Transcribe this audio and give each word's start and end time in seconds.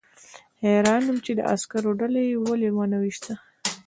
حیران 0.63 1.01
وم 1.05 1.17
چې 1.25 1.31
د 1.35 1.39
عسکرو 1.53 1.91
ډله 1.99 2.21
یې 2.27 2.35
ولې 2.45 2.69
ونه 2.73 2.97
ویشته 2.99 3.33